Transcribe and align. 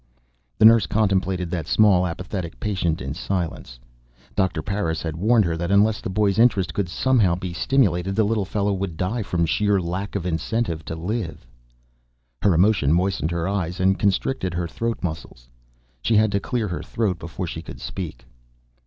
The 0.57 0.65
nurse 0.65 0.87
contemplated 0.87 1.51
that 1.51 1.67
small, 1.67 2.07
apathetic 2.07 2.59
patient 2.59 3.01
in 3.03 3.13
silence. 3.13 3.77
Doctor 4.35 4.63
Parris 4.63 5.03
had 5.03 5.15
warned 5.15 5.45
her 5.45 5.55
that 5.55 5.69
unless 5.69 6.01
the 6.01 6.09
boy's 6.09 6.39
interest 6.39 6.73
could 6.73 6.89
somehow 6.89 7.35
be 7.35 7.53
stimulated, 7.53 8.15
the 8.15 8.23
little 8.23 8.43
fellow 8.43 8.73
would 8.73 8.97
die 8.97 9.21
from 9.21 9.45
sheer 9.45 9.79
lack 9.79 10.15
of 10.15 10.25
incentive 10.25 10.83
to 10.85 10.95
live. 10.95 11.45
Her 12.41 12.55
emotion 12.55 12.91
moistened 12.93 13.29
her 13.29 13.47
eyes 13.47 13.79
and 13.79 13.99
constricted 13.99 14.55
her 14.55 14.67
throat 14.67 14.97
muscles. 15.03 15.47
She 16.01 16.15
had 16.15 16.31
to 16.31 16.39
clear 16.39 16.67
her 16.67 16.81
throat 16.81 17.19
before 17.19 17.45
she 17.45 17.61
could 17.61 17.79
speak. 17.79 18.25